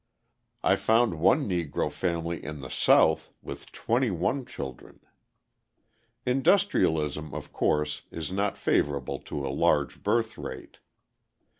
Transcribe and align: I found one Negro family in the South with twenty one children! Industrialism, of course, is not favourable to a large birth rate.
I 0.63 0.77
found 0.77 1.19
one 1.19 1.47
Negro 1.47 1.91
family 1.91 2.43
in 2.43 2.61
the 2.61 2.71
South 2.71 3.29
with 3.43 3.71
twenty 3.71 4.09
one 4.09 4.45
children! 4.47 4.99
Industrialism, 6.25 7.35
of 7.35 7.53
course, 7.53 8.01
is 8.09 8.31
not 8.31 8.57
favourable 8.57 9.19
to 9.19 9.45
a 9.45 9.53
large 9.53 10.01
birth 10.01 10.39
rate. 10.39 10.79